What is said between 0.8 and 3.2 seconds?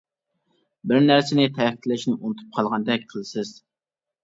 بىر نەرسىنى تەكىتلەشنى ئۇنتۇپ قالغاندەك